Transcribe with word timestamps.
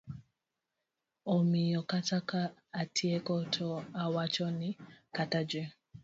Omiyo 1.35 1.81
kata 1.91 2.17
ka 2.29 2.41
atieko 2.81 3.35
to 3.55 3.67
awacho 4.03 4.45
ni 4.59 4.69
kata 5.15 5.39
ji 5.49 5.63